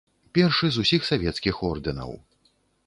[0.37, 2.11] Першы з усіх савецкіх ордэнаў.